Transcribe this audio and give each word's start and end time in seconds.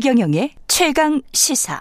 최경영의 0.00 0.50
최강 0.68 1.22
시사. 1.32 1.80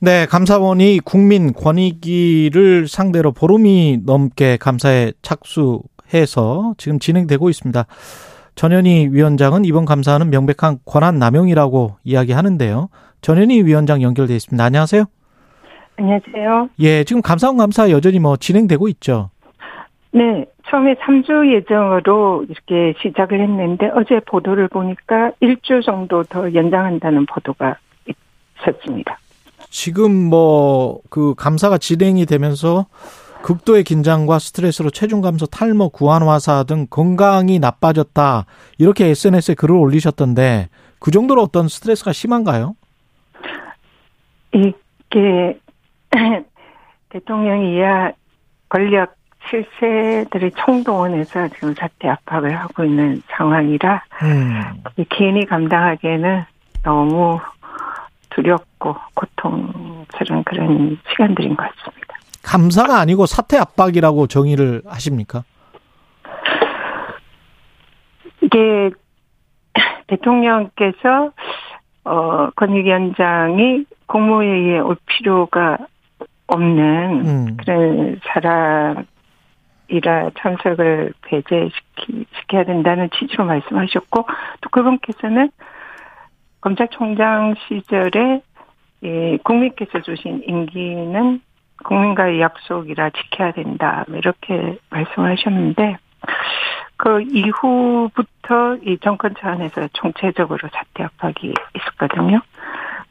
네, 0.00 0.26
감사원이 0.26 1.00
국민 1.02 1.54
권익위를 1.54 2.88
상대로 2.88 3.32
보름이 3.32 4.00
넘게 4.04 4.58
감사에 4.58 5.14
착수해서 5.22 6.74
지금 6.76 6.98
진행되고 6.98 7.48
있습니다. 7.48 7.86
전현희 8.54 9.08
위원장은 9.12 9.64
이번 9.64 9.86
감사는 9.86 10.28
명백한 10.28 10.80
권한 10.84 11.18
남용이라고 11.18 11.96
이야기하는데요. 12.04 12.90
전현희 13.22 13.62
위원장 13.62 14.02
연결돼 14.02 14.36
있습니다. 14.36 14.62
안녕하세요. 14.62 15.04
안녕하세요. 15.96 16.68
예, 16.80 17.04
지금 17.04 17.22
감사원 17.22 17.56
감사 17.56 17.88
여전히 17.88 18.18
뭐 18.18 18.36
진행되고 18.36 18.88
있죠. 18.88 19.30
네, 20.16 20.46
처음에 20.70 20.94
3주 20.94 21.52
예정으로 21.54 22.46
이렇게 22.48 22.94
시작을 23.02 23.38
했는데 23.38 23.90
어제 23.94 24.18
보도를 24.20 24.68
보니까 24.68 25.32
1주 25.42 25.84
정도 25.84 26.22
더 26.22 26.54
연장한다는 26.54 27.26
보도가 27.26 27.76
있었습니다. 28.06 29.18
지금 29.68 30.30
뭐 30.30 31.02
그 31.10 31.34
감사가 31.34 31.76
진행이 31.78 32.24
되면서 32.24 32.86
극도의 33.42 33.84
긴장과 33.84 34.38
스트레스로 34.38 34.90
체중 34.90 35.20
감소, 35.20 35.46
탈모, 35.46 35.90
구안 35.90 36.22
화사 36.22 36.64
등 36.64 36.86
건강이 36.88 37.58
나빠졌다. 37.58 38.46
이렇게 38.78 39.06
SNS에 39.06 39.54
글을 39.54 39.76
올리셨던데 39.76 40.68
그 40.98 41.10
정도로 41.10 41.42
어떤 41.42 41.68
스트레스가 41.68 42.12
심한가요? 42.12 42.74
이게 44.52 45.60
대통령이야 47.10 48.12
권력 48.68 49.14
실세들이 49.48 50.50
총동원해서 50.52 51.48
지금 51.48 51.74
사태 51.74 52.08
압박을 52.08 52.56
하고 52.56 52.84
있는 52.84 53.22
상황이라 53.28 54.02
음. 54.22 54.82
개인이 55.08 55.44
감당하기에는 55.46 56.44
너무 56.82 57.40
두렵고 58.30 58.96
고통스러운 59.14 60.44
그런 60.44 60.98
시간들인 61.10 61.56
것 61.56 61.68
같습니다. 61.76 62.16
감사가 62.42 63.00
아니고 63.00 63.26
사태 63.26 63.56
압박이라고 63.58 64.26
정의를 64.26 64.82
하십니까? 64.86 65.42
이게 68.40 68.90
대통령께서 70.06 71.32
어 72.04 72.50
권익위원장이 72.54 73.84
국무회의에 74.06 74.78
올 74.78 74.96
필요가 75.06 75.78
없는 76.46 77.26
음. 77.26 77.56
그런 77.56 78.20
사람 78.22 79.06
이라 79.88 80.30
참석을 80.38 81.12
배제시키, 81.22 82.26
시켜야 82.40 82.64
된다는 82.64 83.08
취지로 83.10 83.44
말씀하셨고 83.44 84.26
또 84.60 84.70
그분께서는 84.70 85.50
검찰총장 86.60 87.54
시절에 87.68 88.40
예, 89.04 89.38
국민께서 89.44 90.00
주신 90.00 90.42
임기는 90.46 91.40
국민과의 91.84 92.40
약속이라 92.40 93.10
지켜야 93.10 93.52
된다. 93.52 94.04
뭐 94.08 94.16
이렇게 94.16 94.78
말씀하셨는데, 94.90 95.98
그 96.96 97.20
이후부터 97.20 98.76
이 98.82 98.98
정권 99.02 99.34
차원에서 99.38 99.88
총체적으로 99.92 100.68
사태 100.72 101.04
압박이 101.04 101.52
있었거든요. 101.76 102.40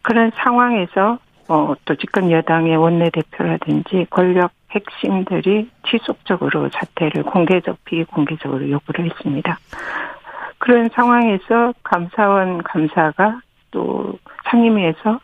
그런 0.02 0.31
상황에서 0.36 1.20
어, 1.47 1.73
또 1.85 1.95
집권 1.95 2.31
여당의 2.31 2.75
원내대표라든지 2.75 4.07
권력 4.09 4.51
핵심들이 4.71 5.69
지속적으로 5.89 6.69
사태를 6.69 7.23
공개적, 7.23 7.83
비공개적으로 7.85 8.69
요구를 8.69 9.06
했습니다. 9.06 9.57
그런 10.57 10.89
상황에서 10.89 11.73
감사원 11.84 12.63
감사가 12.63 13.39
또 13.72 14.17
상임위에서 14.50 15.19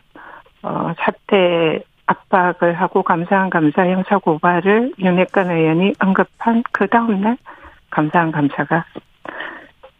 어, 0.62 0.92
사태 0.98 1.82
압박을 2.06 2.74
하고 2.74 3.02
감사한 3.02 3.50
감사 3.50 3.86
형사 3.86 4.18
고발을 4.18 4.92
윤핵관 4.98 5.50
의원이 5.50 5.94
언급한 5.98 6.62
그 6.72 6.86
다음날 6.86 7.36
감사한 7.90 8.32
감사가 8.32 8.84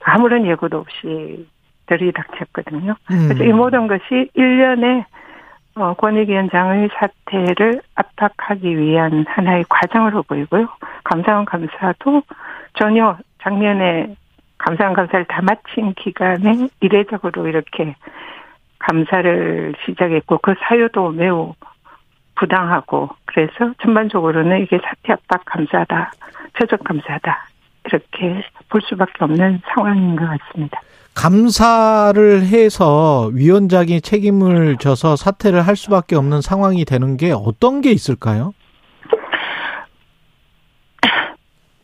아무런 0.04 0.46
예고도 0.46 0.78
없이 0.78 1.46
들이닥쳤거든요. 1.86 2.94
음. 3.10 3.28
그래서 3.28 3.44
이 3.44 3.52
모든 3.52 3.86
것이 3.86 4.30
1년에 4.36 5.04
어, 5.74 5.94
권익위원장의 5.94 6.90
사태를 6.94 7.80
압박하기 7.94 8.76
위한 8.78 9.24
하나의 9.26 9.64
과정으로 9.68 10.22
보이고요. 10.24 10.68
감사원 11.04 11.44
감사도 11.44 12.22
전혀 12.74 13.16
작년에 13.42 14.14
감사원 14.58 14.94
감사를 14.94 15.24
다 15.26 15.40
마친 15.42 15.94
기간에 15.94 16.68
이례적으로 16.80 17.48
이렇게 17.48 17.94
감사를 18.78 19.74
시작했고 19.84 20.38
그 20.38 20.54
사유도 20.60 21.10
매우 21.10 21.54
부당하고 22.34 23.10
그래서 23.24 23.74
전반적으로는 23.82 24.62
이게 24.62 24.78
사태 24.78 25.12
압박 25.12 25.44
감사다, 25.44 26.12
최적 26.58 26.84
감사다 26.84 27.46
이렇게 27.86 28.42
볼 28.68 28.80
수밖에 28.82 29.24
없는 29.24 29.60
상황인 29.74 30.16
것 30.16 30.26
같습니다. 30.26 30.80
감사를 31.14 32.42
해서 32.42 33.30
위원장이 33.32 34.00
책임을 34.00 34.76
져서 34.78 35.16
사퇴를 35.16 35.62
할 35.62 35.76
수밖에 35.76 36.16
없는 36.16 36.40
상황이 36.40 36.84
되는 36.84 37.16
게 37.16 37.32
어떤 37.32 37.80
게 37.80 37.90
있을까요? 37.90 38.52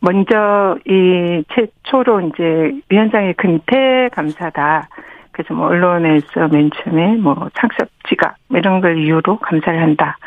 먼저 0.01 0.77
이 0.87 1.43
최초로 1.53 2.21
이제 2.21 2.71
위원장의 2.89 3.33
근태 3.35 4.09
감사다. 4.11 4.87
그래서 5.31 5.53
뭐 5.53 5.67
언론에서 5.67 6.47
맨 6.51 6.69
처음에 6.71 7.15
뭐 7.17 7.49
창섭 7.55 7.89
지각 8.07 8.35
뭐 8.47 8.59
이런 8.59 8.81
걸 8.81 8.97
이유로 8.97 9.39
감사를 9.39 9.81
한다. 9.81 10.17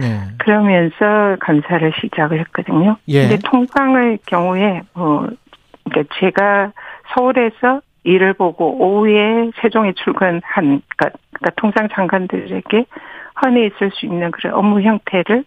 네. 0.00 0.18
그러면서 0.38 1.36
감사를 1.40 1.92
시작을 2.00 2.40
했거든요. 2.40 2.96
예. 3.08 3.28
근데 3.28 3.38
통상의 3.44 4.18
경우에 4.26 4.82
뭐 4.94 5.28
그러니까 5.84 6.14
제가 6.18 6.72
서울에서 7.14 7.80
일을 8.06 8.32
보고 8.34 8.76
오후에 8.78 9.50
세종에 9.60 9.92
출근한 9.92 10.40
그러니까, 10.54 11.10
그러니까 11.32 11.50
통상 11.56 11.88
장관들에게 11.92 12.86
흔히 13.34 13.66
있을 13.66 13.90
수 13.92 14.06
있는 14.06 14.30
그런 14.30 14.54
업무 14.54 14.80
형태를 14.80 15.44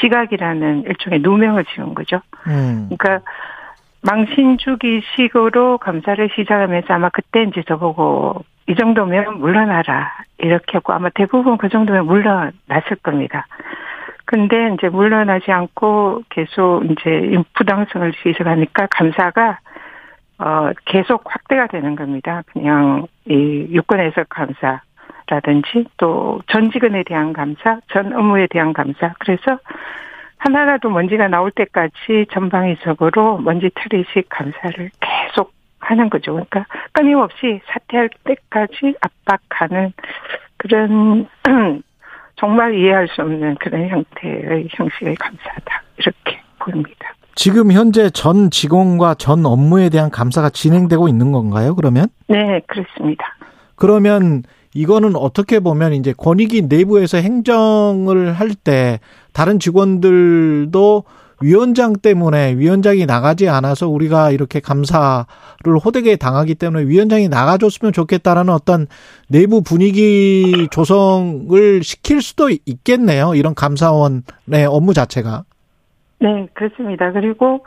지각이라는 0.00 0.84
일종의 0.84 1.20
누명을 1.20 1.64
지은 1.64 1.94
거죠. 1.94 2.20
음. 2.46 2.88
그러니까 2.96 3.20
망신주기식으로 4.02 5.78
감사를 5.78 6.28
시작하면서 6.34 6.92
아마 6.92 7.08
그때 7.08 7.42
이제 7.44 7.62
저보고 7.66 8.44
이 8.68 8.74
정도면 8.74 9.38
물러나라 9.38 10.12
이렇게 10.38 10.72
하고 10.74 10.92
아마 10.92 11.08
대부분 11.10 11.56
그 11.56 11.68
정도면 11.68 12.06
물러났을 12.06 12.96
겁니다. 13.02 13.46
근데 14.26 14.74
이제 14.74 14.88
물러나지 14.88 15.52
않고 15.52 16.22
계속 16.28 16.82
이제 16.90 17.36
부당성을 17.54 18.12
지적하니까 18.22 18.88
감사가 18.90 19.58
어 20.38 20.70
계속 20.84 21.22
확대가 21.26 21.66
되는 21.66 21.96
겁니다. 21.96 22.42
그냥 22.52 23.06
이 23.26 23.66
유권에서 23.70 24.24
감사 24.28 24.80
라든지 25.26 25.86
또 25.96 26.40
전직원에 26.48 27.04
대한 27.04 27.32
감사, 27.32 27.80
전 27.90 28.12
업무에 28.12 28.46
대한 28.48 28.72
감사. 28.72 29.14
그래서 29.18 29.58
하나라도 30.38 30.90
먼지가 30.90 31.28
나올 31.28 31.50
때까지 31.50 32.26
전방위적으로 32.30 33.38
먼지 33.38 33.70
처리식 33.80 34.28
감사를 34.28 34.90
계속 35.00 35.52
하는 35.80 36.10
거죠. 36.10 36.32
그러니까 36.32 36.66
끊임없이 36.92 37.60
사퇴할 37.66 38.10
때까지 38.24 38.94
압박하는 39.00 39.92
그런 40.58 41.28
정말 42.36 42.74
이해할 42.74 43.08
수 43.08 43.22
없는 43.22 43.56
그런 43.56 43.88
형태의 43.88 44.68
형식의 44.70 45.14
감사다. 45.16 45.82
이렇게 45.98 46.40
보입니다. 46.58 47.14
지금 47.34 47.72
현재 47.72 48.10
전 48.10 48.50
직원과 48.50 49.14
전 49.14 49.44
업무에 49.44 49.88
대한 49.88 50.10
감사가 50.10 50.50
진행되고 50.50 51.08
있는 51.08 51.32
건가요, 51.32 51.74
그러면? 51.74 52.06
네, 52.28 52.60
그렇습니다. 52.66 53.24
그러면 53.76 54.42
이거는 54.72 55.16
어떻게 55.16 55.60
보면 55.60 55.92
이제 55.94 56.12
권익위 56.16 56.62
내부에서 56.62 57.18
행정을 57.18 58.32
할 58.32 58.54
때 58.54 59.00
다른 59.32 59.58
직원들도 59.58 61.04
위원장 61.40 61.94
때문에 61.94 62.54
위원장이 62.56 63.04
나가지 63.06 63.48
않아서 63.48 63.88
우리가 63.88 64.30
이렇게 64.30 64.60
감사를 64.60 65.24
호되게 65.84 66.16
당하기 66.16 66.54
때문에 66.54 66.86
위원장이 66.86 67.28
나가줬으면 67.28 67.92
좋겠다라는 67.92 68.52
어떤 68.52 68.86
내부 69.28 69.60
분위기 69.62 70.68
조성을 70.70 71.82
시킬 71.82 72.22
수도 72.22 72.48
있겠네요. 72.64 73.34
이런 73.34 73.54
감사원의 73.54 74.66
업무 74.68 74.94
자체가. 74.94 75.44
네, 76.24 76.48
그렇습니다. 76.54 77.12
그리고 77.12 77.66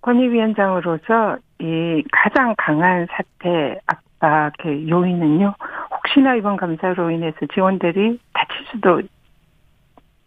권익위원장으로서 0.00 1.38
이 1.60 2.02
가장 2.10 2.56
강한 2.58 3.06
사태 3.12 3.78
압박의 3.86 4.88
요인은요. 4.88 5.54
혹시나 5.92 6.34
이번 6.34 6.56
감사로 6.56 7.12
인해서 7.12 7.38
지원들이 7.54 8.18
다칠 8.32 8.66
수도 8.72 9.00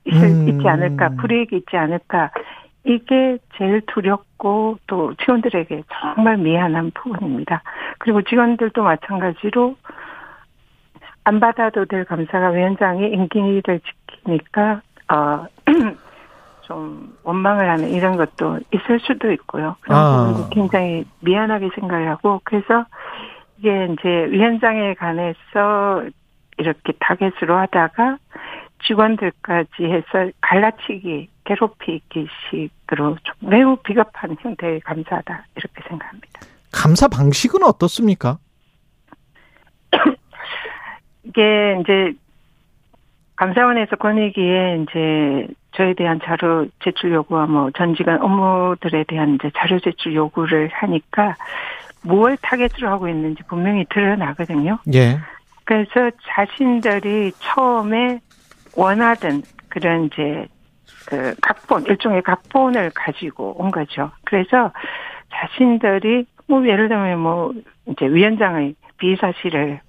있, 0.05 0.13
음. 0.13 0.47
있지 0.47 0.65
않을까, 0.65 1.09
불이익이 1.19 1.57
있지 1.57 1.75
않을까 1.75 2.31
이게 2.85 3.39
제일 3.57 3.81
두렵고 3.87 4.77
또 4.87 5.13
직원들에게 5.15 5.83
정말 5.89 6.37
미안한 6.37 6.91
부분입니다. 6.91 7.61
그리고 7.97 8.21
직원들도 8.21 8.81
마찬가지로 8.81 9.75
안 11.25 11.39
받아도 11.41 11.83
될 11.83 12.05
감사가 12.05 12.51
위원장이 12.51 13.09
임기를 13.09 13.81
지키니까 13.81 14.81
어. 15.11 15.47
좀 16.67 17.15
원망을 17.23 17.69
하는 17.69 17.89
이런 17.89 18.17
것도 18.17 18.59
있을 18.73 18.99
수도 18.99 19.31
있고요. 19.31 19.75
그런 19.81 19.97
아. 19.97 20.25
부분도 20.27 20.49
굉장히 20.49 21.05
미안하게 21.21 21.69
생각을 21.75 22.09
하고 22.09 22.41
그래서 22.43 22.85
이게 23.57 23.87
이제 23.91 24.09
위원장에 24.31 24.93
관해서 24.95 26.05
이렇게 26.57 26.93
타겟으로 26.99 27.57
하다가 27.57 28.17
직원들까지 28.85 29.83
해서 29.83 30.31
갈라치기, 30.41 31.29
괴롭히기 31.45 32.27
식으로 32.49 33.17
좀 33.23 33.49
매우 33.49 33.75
비겁한 33.77 34.35
형태의 34.39 34.81
감사다 34.81 35.45
이렇게 35.55 35.81
생각합니다. 35.87 36.41
감사 36.71 37.07
방식은 37.07 37.63
어떻습니까? 37.63 38.37
이게 41.23 41.77
이제 41.81 42.13
감사원에서 43.35 43.95
권익위에 43.97 44.83
이제 44.83 45.47
저에 45.75 45.93
대한 45.93 46.19
자료 46.23 46.67
제출 46.83 47.13
요구와 47.13 47.45
뭐 47.47 47.71
전직원 47.71 48.21
업무들에 48.21 49.03
대한 49.07 49.35
이제 49.35 49.51
자료 49.55 49.79
제출 49.79 50.13
요구를 50.15 50.69
하니까 50.71 51.35
무엇 52.03 52.37
타겟으로 52.41 52.89
하고 52.89 53.07
있는지 53.07 53.43
분명히 53.47 53.85
드러나거든요. 53.89 54.79
예. 54.93 55.19
그래서 55.63 56.11
자신들이 56.23 57.31
처음에 57.39 58.19
원하던 58.75 59.41
그런 59.69 60.05
이제 60.05 60.47
그 61.07 61.35
각본 61.41 61.85
일종의 61.87 62.21
각본을 62.21 62.91
가지고 62.93 63.55
온 63.61 63.71
거죠. 63.71 64.11
그래서 64.23 64.71
자신들이 65.33 66.25
뭐 66.47 66.65
예를 66.67 66.87
들면 66.87 67.19
뭐 67.19 67.53
이제 67.87 68.05
위원장의 68.05 68.75
비사실을 68.97 69.81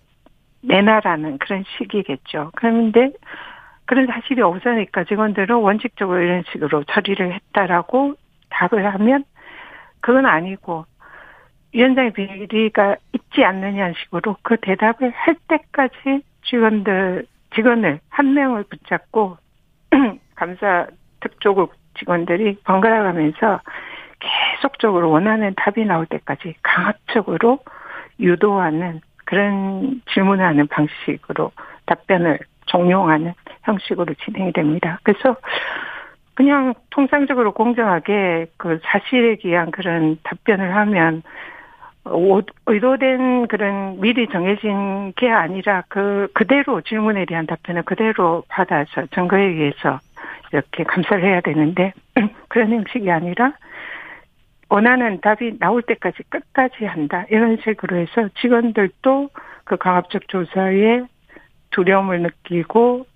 내놔라는 0.62 1.38
그런 1.38 1.64
식이겠죠. 1.76 2.50
그런데 2.56 3.12
그런 3.86 4.06
사실이 4.06 4.42
없으니까 4.42 5.04
직원들은 5.04 5.56
원칙적으로 5.56 6.20
이런 6.20 6.42
식으로 6.50 6.84
처리를 6.84 7.32
했다라고 7.32 8.14
답을 8.50 8.92
하면 8.94 9.24
그건 10.00 10.26
아니고 10.26 10.84
위원장의 11.72 12.12
비리가 12.12 12.96
있지 13.12 13.44
않느냐는 13.44 13.94
식으로 14.04 14.36
그 14.42 14.56
대답을 14.56 15.10
할 15.10 15.36
때까지 15.48 16.22
직원들 16.44 17.26
직원을 17.54 18.00
한 18.08 18.34
명을 18.34 18.64
붙잡고 18.64 19.36
감사 20.34 20.86
특조국 21.20 21.74
직원들이 21.98 22.58
번갈아 22.64 23.02
가면서 23.02 23.60
계속적으로 24.18 25.10
원하는 25.10 25.54
답이 25.56 25.84
나올 25.84 26.06
때까지 26.06 26.54
강압적으로 26.62 27.60
유도하는 28.18 29.00
그런 29.24 30.00
질문을 30.12 30.44
하는 30.44 30.66
방식으로 30.68 31.52
답변을 31.86 32.38
종용하는 32.66 33.34
형식으로 33.62 34.14
진행이 34.24 34.52
됩니다. 34.52 34.98
그래서 35.02 35.36
그냥 36.34 36.74
통상적으로 36.90 37.52
공정하게 37.52 38.46
그 38.56 38.78
사실에 38.84 39.36
기한 39.36 39.70
그런 39.70 40.18
답변을 40.22 40.76
하면 40.76 41.22
의도된 42.66 43.48
그런 43.48 44.00
미리 44.00 44.28
정해진 44.28 45.12
게 45.16 45.30
아니라 45.30 45.82
그 45.88 46.28
그대로 46.34 46.80
질문에 46.82 47.24
대한 47.24 47.46
답변을 47.46 47.82
그대로 47.82 48.44
받아서 48.48 49.06
증거에 49.14 49.42
의해서 49.42 49.98
이렇게 50.52 50.84
감사를 50.84 51.24
해야 51.24 51.40
되는데 51.40 51.92
그런 52.48 52.70
형식이 52.70 53.10
아니라 53.10 53.52
원하는 54.68 55.20
답이 55.20 55.58
나올 55.58 55.82
때까지 55.82 56.22
끝까지 56.28 56.84
한다 56.84 57.24
이런 57.30 57.56
식으로 57.62 57.96
해서 57.96 58.28
직원들도 58.40 59.30
그 59.64 59.76
강압적 59.76 60.28
조사에 60.28 61.02
두려움을 61.76 62.22
느끼고 62.22 63.06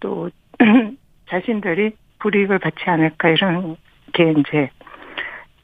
또 0.00 0.30
자신들이 1.28 1.94
불이익을 2.20 2.58
받지 2.58 2.84
않을까 2.86 3.28
이런 3.28 3.76
게 4.14 4.32
이제 4.32 4.70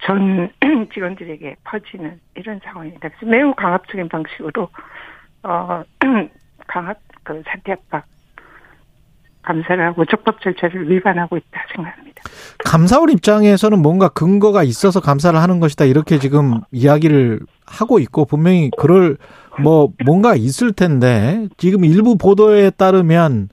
전 0.03 0.51
직원들에게 0.93 1.57
퍼지는 1.65 2.21
이런 2.35 2.61
상황입니다. 2.63 3.09
그래서 3.09 3.27
매우 3.27 3.55
강압적인 3.55 4.09
방식으로 4.11 4.69
어 5.45 5.83
강압 6.69 6.99
그 7.25 7.43
사퇴 7.47 7.73
압박 7.73 8.05
감사를 9.43 9.85
하고 9.85 10.05
적법 10.05 10.41
절차를 10.41 10.89
위반하고 10.91 11.37
있다 11.37 11.61
생각합니다. 11.75 12.23
감사원 12.65 13.11
입장에서는 13.11 13.81
뭔가 13.81 14.09
근거가 14.09 14.63
있어서 14.63 15.01
감사를 15.01 15.39
하는 15.41 15.61
것이다 15.61 15.85
이렇게 15.85 16.19
지금 16.19 16.61
이야기를 16.71 17.41
하고 17.67 17.99
있고 17.99 18.25
분명히 18.25 18.71
그럴 18.79 19.17
뭐 19.63 19.91
뭔가 20.05 20.35
있을 20.35 20.73
텐데 20.73 21.49
지금 21.59 21.85
일부 21.85 22.17
보도에 22.17 22.71
따르면 22.71 23.49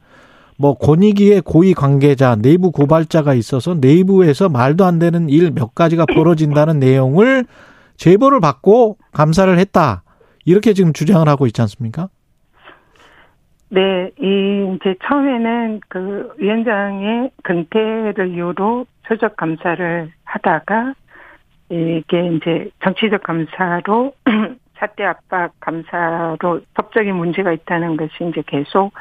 뭐 0.57 0.77
권익위의 0.77 1.41
고위 1.41 1.73
관계자 1.73 2.35
내부 2.35 2.71
고발자가 2.71 3.33
있어서 3.33 3.75
내부에서 3.75 4.49
말도 4.49 4.85
안 4.85 4.99
되는 4.99 5.29
일 5.29 5.51
몇 5.51 5.73
가지가 5.73 6.05
벌어진다는 6.05 6.79
내용을 6.79 7.45
제보를 7.97 8.39
받고 8.39 8.97
감사를 9.13 9.57
했다 9.57 10.03
이렇게 10.45 10.73
지금 10.73 10.93
주장을 10.93 11.27
하고 11.27 11.47
있지 11.47 11.61
않습니까? 11.61 12.09
네, 13.69 14.11
이 14.19 14.75
이제 14.75 14.95
처음에는 15.05 15.81
그 15.87 16.33
위원장의 16.37 17.31
근태를 17.43 18.29
이유로 18.29 18.85
표적 19.07 19.35
감사를 19.37 20.11
하다가 20.23 20.93
이게 21.69 22.27
이제 22.27 22.69
정치적 22.83 23.21
감사로 23.23 24.13
사태 24.79 25.03
압박 25.03 25.51
감사로 25.59 26.61
법적인 26.73 27.13
문제가 27.15 27.51
있다는 27.51 27.97
것이 27.97 28.11
이제 28.21 28.41
계속 28.47 28.91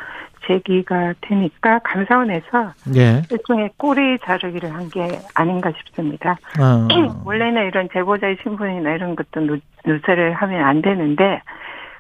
제기가 0.47 1.15
되니까 1.21 1.79
감사원에서 1.81 2.73
예. 2.97 3.23
일종의 3.31 3.71
꼬리 3.77 4.19
자르기를 4.21 4.73
한 4.73 4.89
게 4.91 5.19
아닌가 5.35 5.71
싶습니다. 5.79 6.33
어. 6.61 6.89
원래는 7.25 7.67
이런 7.67 7.89
제보자의 7.93 8.39
신분이나 8.43 8.93
이런 8.95 9.17
것도 9.17 9.41
누설을 9.87 10.33
하면 10.35 10.65
안 10.65 10.83
되는데 10.83 11.41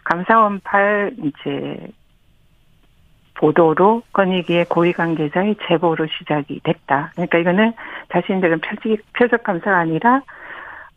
감사원 0.04 0.60
팔 0.60 1.12
이제 1.18 1.88
보도로 3.38 4.02
권익위의 4.12 4.66
고위 4.66 4.92
관계자의 4.92 5.56
제보로 5.66 6.06
시작이 6.06 6.60
됐다. 6.62 7.12
그러니까 7.14 7.38
이거는 7.38 7.72
자신들은 8.12 8.60
표적, 8.60 8.98
표적 9.16 9.42
감사가 9.42 9.78
아니라 9.78 10.22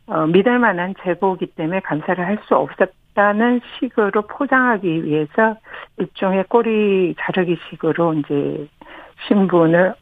어, 0.08 0.26
믿을 0.28 0.60
만한 0.60 0.94
제보기 1.04 1.48
때문에 1.48 1.80
감사를 1.82 2.26
할 2.26 2.38
수 2.48 2.56
없었다는 2.56 3.62
식으로 3.80 4.24
포장하기 4.24 5.06
위해서 5.06 5.56
일종의 5.98 6.46
꼬리 6.50 7.16
자르기 7.20 7.58
식으로 7.70 8.14
이제 8.16 8.68
신분을 9.28 9.94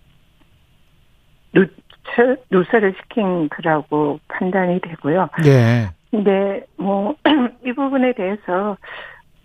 누설, 1.53 2.38
누설을 2.50 2.96
시킨 3.01 3.50
거라고 3.50 4.19
판단이 4.27 4.79
되고요. 4.81 5.29
네. 5.43 5.89
근데 6.12 6.63
뭐 6.77 7.15
이 7.65 7.74
부분에 7.74 8.13
대해서 8.13 8.77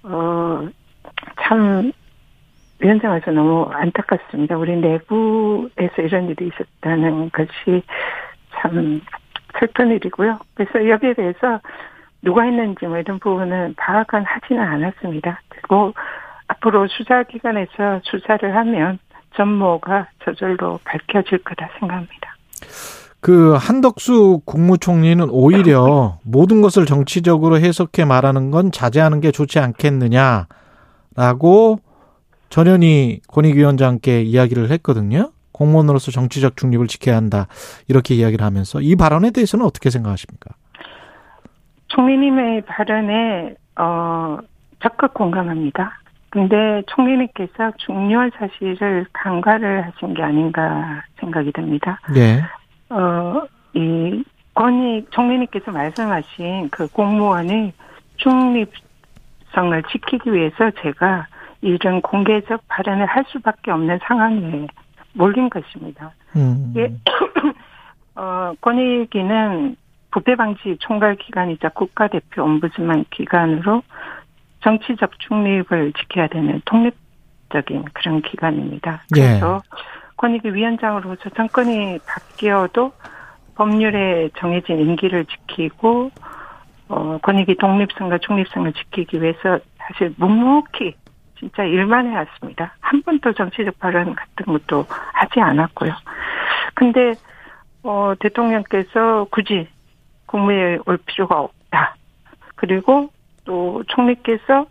어 0.04 0.68
참 1.42 1.92
위원장에서 2.84 3.30
너무 3.30 3.66
안타깝습니다. 3.72 4.58
우리 4.58 4.76
내부에서 4.76 6.02
이런 6.02 6.28
일이 6.28 6.48
있었다는 6.48 7.30
것이 7.30 7.82
참 8.60 9.00
슬픈 9.58 9.90
일이고요. 9.92 10.38
그래서 10.52 10.86
여기에 10.88 11.14
대해서 11.14 11.60
누가 12.20 12.42
했는지 12.42 12.86
뭐 12.86 12.98
이런 12.98 13.18
부분은 13.18 13.74
파악은 13.78 14.26
하지는 14.26 14.62
않았습니다. 14.62 15.40
그리고 15.48 15.94
앞으로 16.48 16.86
수사기관에서 16.88 18.00
수사를 18.04 18.54
하면 18.54 18.98
전모가 19.34 20.08
저절로 20.22 20.78
밝혀질 20.84 21.38
거다 21.38 21.70
생각합니다. 21.78 22.36
그 23.20 23.54
한덕수 23.54 24.42
국무총리는 24.44 25.26
오히려 25.30 26.18
모든 26.22 26.60
것을 26.60 26.84
정치적으로 26.84 27.56
해석해 27.56 28.04
말하는 28.04 28.50
건 28.50 28.70
자제하는 28.70 29.22
게 29.22 29.30
좋지 29.30 29.58
않겠느냐라고 29.58 31.78
전현희 32.54 33.22
권익위원장께 33.26 34.22
이야기를 34.22 34.70
했거든요. 34.70 35.32
공무원으로서 35.50 36.12
정치적 36.12 36.56
중립을 36.56 36.86
지켜야 36.86 37.16
한다. 37.16 37.48
이렇게 37.88 38.14
이야기를 38.14 38.46
하면서 38.46 38.80
이 38.80 38.94
발언에 38.94 39.32
대해서는 39.32 39.66
어떻게 39.66 39.90
생각하십니까? 39.90 40.54
총리님의 41.88 42.62
발언에 42.62 43.56
어 43.76 44.38
적극 44.80 45.14
공감합니다. 45.14 45.98
근데 46.30 46.84
총리님께서 46.86 47.72
중요한 47.78 48.30
사실을 48.38 49.04
간과를 49.12 49.86
하신 49.86 50.14
게 50.14 50.22
아닌가 50.22 51.02
생각이 51.18 51.50
듭니다. 51.50 51.98
네. 52.14 52.40
어이 52.88 54.22
권익 54.54 55.10
총리님께서 55.10 55.72
말씀하신 55.72 56.68
그 56.70 56.86
공무원의 56.86 57.72
중립성을 58.18 59.82
지키기 59.90 60.32
위해서 60.32 60.70
제가 60.82 61.26
이런 61.64 62.02
공개적 62.02 62.62
발언을 62.68 63.06
할 63.06 63.24
수밖에 63.28 63.70
없는 63.70 63.98
상황에 64.06 64.66
몰린 65.14 65.48
것입니다. 65.48 66.12
음. 66.36 66.74
예, 66.76 66.92
어, 68.14 68.52
권익위는 68.60 69.76
부패 70.10 70.36
방지 70.36 70.76
총괄 70.80 71.16
기관이자 71.16 71.70
국가대표 71.70 72.44
옴부즈만 72.44 73.06
기관으로 73.10 73.82
정치적 74.62 75.18
중립을 75.20 75.94
지켜야 75.94 76.26
되는 76.26 76.60
독립적인 76.66 77.86
그런 77.94 78.20
기관입니다. 78.20 79.02
그래서 79.10 79.62
예. 79.64 79.76
권익위 80.16 80.52
위원장으로서 80.52 81.30
정권이 81.30 81.98
바뀌어도 82.06 82.92
법률에 83.54 84.28
정해진 84.36 84.80
임기를 84.80 85.24
지키고 85.24 86.10
어, 86.88 87.18
권익위 87.22 87.56
독립성과 87.56 88.18
중립성을 88.18 88.70
지키기 88.74 89.22
위해서 89.22 89.58
사실 89.78 90.14
묵묵히 90.18 90.94
진짜 91.38 91.64
일만 91.64 92.10
해왔습니다. 92.10 92.74
한 92.80 93.02
번도 93.02 93.32
정치적 93.32 93.78
발언 93.78 94.14
같은 94.14 94.52
것도 94.52 94.86
하지 94.88 95.40
않았고요. 95.40 95.92
근데 96.74 97.14
어, 97.82 98.14
대통령께서 98.18 99.26
굳이 99.30 99.68
국무회에 100.26 100.78
올 100.86 100.98
필요가 100.98 101.40
없다. 101.40 101.96
그리고 102.54 103.10
또 103.44 103.82
총리께서 103.88 104.66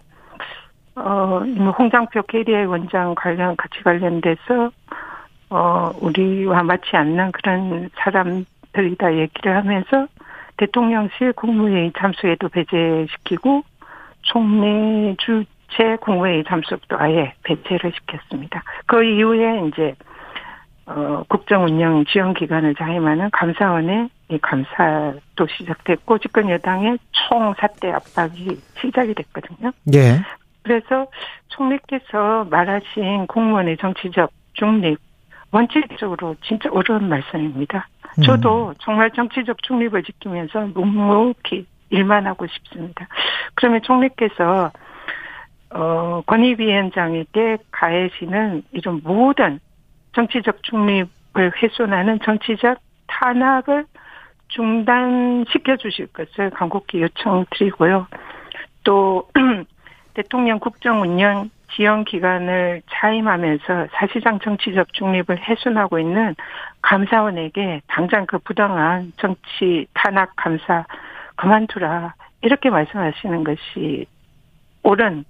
어, 0.95 1.41
홍장표 1.77 2.23
KDI 2.23 2.65
원장 2.65 3.15
관련 3.15 3.55
같이 3.55 3.81
관련돼서 3.83 4.71
어, 5.49 5.91
우리와 6.01 6.63
맞지 6.63 6.95
않는 6.95 7.31
그런 7.31 7.89
사람들이다 7.95 9.17
얘기를 9.17 9.55
하면서 9.55 10.07
대통령실 10.57 11.33
국무회의 11.33 11.91
참석에도 11.97 12.49
배제시키고 12.49 13.63
총리 14.23 15.15
주 15.17 15.43
최 15.75 15.95
국무회의 15.97 16.43
참석도 16.47 16.97
아예 16.99 17.33
배제를 17.43 17.91
시켰습니다. 17.93 18.63
그 18.85 19.03
이후에 19.03 19.67
이제 19.67 19.95
어, 20.85 21.23
국정 21.29 21.63
운영 21.63 22.03
지원 22.05 22.33
기관을 22.33 22.75
자임하는 22.75 23.29
감사원의 23.31 24.09
이 24.29 24.37
감사도 24.39 25.47
시작됐고 25.57 26.17
집권 26.19 26.49
여당의 26.49 26.97
총 27.11 27.53
사태 27.57 27.91
압박이 27.91 28.57
시작이 28.81 29.13
됐거든요. 29.13 29.71
예. 29.93 30.21
그래서 30.63 31.07
총리께서 31.49 32.45
말하신 32.49 33.27
공무원의 33.27 33.77
정치적 33.77 34.31
중립 34.53 34.97
원칙적으로 35.51 36.35
진짜 36.43 36.69
어려운 36.71 37.09
말씀입니다. 37.09 37.87
음. 38.17 38.23
저도 38.23 38.73
정말 38.79 39.11
정치적 39.11 39.61
중립을 39.63 40.03
지키면서 40.03 40.67
묵묵히 40.73 41.65
일만 41.89 42.25
하고 42.25 42.47
싶습니다. 42.47 43.07
그러면 43.53 43.81
총리께서 43.83 44.71
어, 45.73 46.21
권익위원장에게 46.27 47.57
가해시는 47.71 48.63
이런 48.71 49.01
모든 49.03 49.59
정치적 50.13 50.61
중립을 50.63 51.51
훼손하는 51.61 52.19
정치적 52.23 52.77
탄압을 53.07 53.85
중단시켜 54.49 55.77
주실 55.77 56.07
것을 56.07 56.51
간곡히 56.51 57.01
요청드리고요. 57.01 58.07
또 58.83 59.27
대통령 60.13 60.59
국정 60.59 61.01
운영 61.01 61.49
지원 61.75 62.05
기관을 62.05 62.83
차임하면서 62.91 63.87
사실상 63.93 64.39
정치적 64.39 64.93
중립을 64.93 65.39
훼손하고 65.39 65.97
있는 65.97 66.35
감사원에게 66.83 67.81
당장 67.87 68.27
그 68.27 68.37
부당한 68.37 69.11
정치 69.17 69.87
탄압 69.95 70.35
감사 70.35 70.85
그만두라 71.35 72.13
이렇게 72.43 72.69
말씀하시는 72.69 73.43
것이 73.43 74.05
옳은 74.83 75.25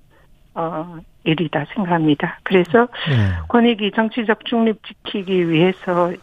어 0.55 0.97
일이다 1.23 1.65
생각합니다. 1.73 2.39
그래서 2.43 2.87
네. 3.09 3.33
권익위 3.47 3.91
정치적 3.91 4.45
중립 4.45 4.83
지키기 4.85 5.49
위해서 5.49 6.13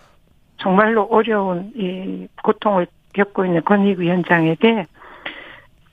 정말로 0.58 1.04
어려운 1.04 1.72
이 1.74 2.28
고통을 2.42 2.86
겪고 3.14 3.44
있는 3.44 3.62
권익위원장에게 3.64 4.86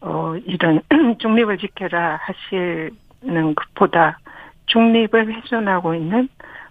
어 0.01 0.35
이런 0.45 0.81
중립을 1.19 1.57
지켜라 1.57 2.19
하시는 2.21 3.55
것보다 3.55 4.19
중립을 4.67 5.33
훼손하고 5.33 5.95
있는 5.95 6.29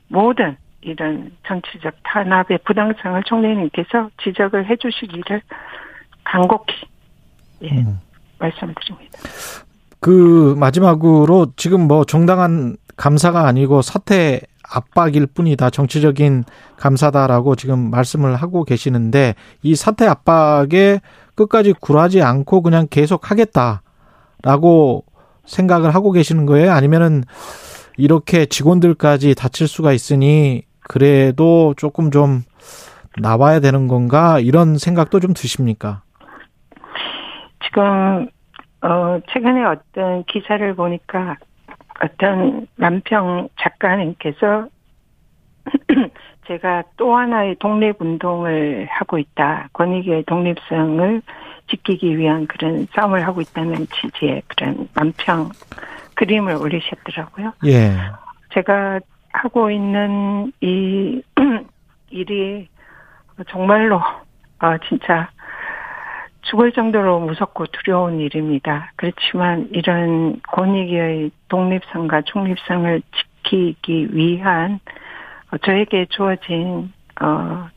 모든 0.08 0.56
이런 0.82 1.32
정치적 1.46 1.94
탄압의 2.04 2.58
부당성을 2.64 3.22
총리님께서 3.24 4.10
지적을 4.22 4.66
해주시기를 4.66 5.42
간곡히 6.22 6.74
예, 7.62 7.70
음. 7.70 7.98
말씀드립니다. 8.38 9.18
그 10.00 10.54
마지막으로 10.58 11.48
지금 11.56 11.88
뭐 11.88 12.04
정당한 12.04 12.76
감사가 12.96 13.46
아니고 13.46 13.82
사태 13.82 14.40
압박일 14.68 15.26
뿐이다. 15.26 15.70
정치적인 15.70 16.44
감사다라고 16.76 17.54
지금 17.56 17.90
말씀을 17.90 18.36
하고 18.36 18.64
계시는데 18.64 19.34
이 19.62 19.76
사태 19.76 20.06
압박에 20.06 21.00
끝까지 21.34 21.72
굴하지 21.72 22.22
않고 22.22 22.62
그냥 22.62 22.86
계속 22.90 23.30
하겠다라고 23.30 25.04
생각을 25.44 25.94
하고 25.94 26.12
계시는 26.12 26.46
거예요? 26.46 26.72
아니면은 26.72 27.24
이렇게 27.96 28.46
직원들까지 28.46 29.34
다칠 29.34 29.68
수가 29.68 29.92
있으니 29.92 30.62
그래도 30.80 31.74
조금 31.76 32.10
좀 32.10 32.42
나와야 33.18 33.60
되는 33.60 33.88
건가 33.88 34.40
이런 34.40 34.76
생각도 34.78 35.20
좀 35.20 35.32
드십니까? 35.32 36.02
지금 37.64 38.28
어 38.82 39.20
최근에 39.30 39.64
어떤 39.64 40.24
기사를 40.24 40.74
보니까 40.74 41.36
어떤 42.02 42.66
남평 42.76 43.48
작가님께서 43.58 44.68
제가 46.46 46.84
또 46.96 47.16
하나의 47.16 47.56
독립운동을 47.56 48.86
하고 48.88 49.18
있다. 49.18 49.68
권익의 49.72 50.24
독립성을 50.24 51.22
지키기 51.68 52.16
위한 52.16 52.46
그런 52.46 52.86
싸움을 52.94 53.26
하고 53.26 53.40
있다는 53.40 53.86
취지의 53.88 54.42
그런 54.46 54.88
남평 54.94 55.50
그림을 56.14 56.54
올리셨더라고요. 56.54 57.52
예. 57.66 57.96
제가 58.52 59.00
하고 59.32 59.70
있는 59.70 60.52
이 60.60 61.20
일이 62.10 62.68
정말로 63.48 63.96
어 63.96 64.78
진짜 64.88 65.28
죽을 66.50 66.72
정도로 66.72 67.20
무섭고 67.20 67.66
두려운 67.66 68.20
일입니다. 68.20 68.92
그렇지만 68.96 69.68
이런 69.72 70.40
권익의 70.42 71.30
독립성과 71.48 72.22
중립성을 72.22 73.02
지키기 73.42 74.14
위한 74.14 74.80
저에게 75.64 76.06
주어진 76.10 76.92
어 77.20 77.68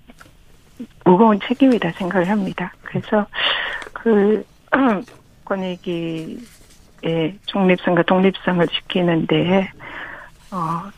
무거운 1.04 1.40
책임이다 1.40 1.92
생각을 1.92 2.30
합니다. 2.30 2.72
그래서 2.84 3.26
그 3.94 4.46
권익위의 5.46 6.38
중립성과 7.46 8.04
독립성을 8.04 8.68
지키는데 8.68 9.72
어 10.52 10.92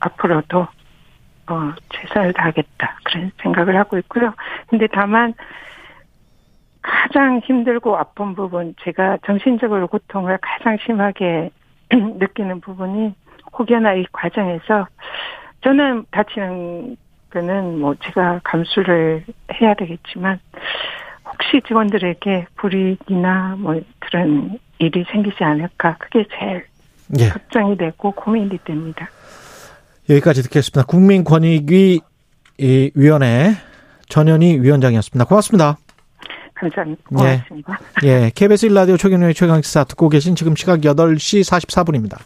앞으로도 0.00 0.66
어 1.46 1.72
최선을 1.90 2.32
다하겠다 2.32 2.98
그런 3.04 3.30
생각을 3.40 3.76
하고 3.76 3.98
있고요. 3.98 4.34
근데 4.68 4.88
다만 4.92 5.34
가장 6.82 7.40
힘들고 7.44 7.96
아픈 7.96 8.34
부분, 8.34 8.74
제가 8.82 9.18
정신적으로 9.24 9.86
고통을 9.86 10.38
가장 10.40 10.76
심하게 10.84 11.50
느끼는 11.90 12.60
부분이 12.60 13.14
혹여나 13.56 13.94
이 13.94 14.04
과정에서 14.12 14.86
저는 15.62 16.04
다치는 16.10 16.96
거는 17.30 17.80
뭐 17.80 17.94
제가 18.02 18.40
감수를 18.44 19.24
해야 19.60 19.74
되겠지만 19.74 20.38
혹시 21.24 21.60
직원들에게 21.66 22.46
불이익이나 22.56 23.56
뭐 23.58 23.80
그런 24.00 24.58
일이 24.78 25.04
생기지 25.10 25.42
않을까 25.44 25.96
그게 25.98 26.24
제일 26.38 26.64
예. 27.18 27.28
걱정이 27.28 27.76
되고 27.76 28.10
고민이 28.12 28.58
됩니다. 28.64 29.08
여기까지 30.08 30.42
듣겠습니다. 30.42 30.86
국민권익위 30.86 32.00
위원회 32.94 33.52
전현희 34.08 34.60
위원장이었습니다. 34.60 35.24
고맙습니다. 35.26 35.76
감사합니다. 36.62 37.02
고맙습니다. 37.08 37.80
예. 38.04 38.08
예. 38.08 38.30
KBS 38.34 38.68
1라디오 38.68 38.98
최경영의 38.98 39.34
최강시사 39.34 39.84
듣고 39.84 40.08
계신 40.08 40.36
지금 40.36 40.54
시각 40.54 40.80
8시 40.80 41.42
44분입니다. 41.44 42.18